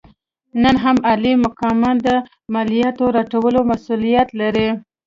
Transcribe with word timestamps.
نن 0.61 0.75
هم 0.83 0.97
عالي 1.07 1.33
مقامان 1.45 1.95
د 2.05 2.07
مالیاتو 2.53 3.05
راټولولو 3.17 3.59
مسوولیت 3.69 4.29
لري. 4.41 4.67